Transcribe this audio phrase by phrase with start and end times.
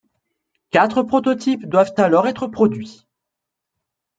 [0.71, 3.05] Quatre prototypes doivent alors être produits.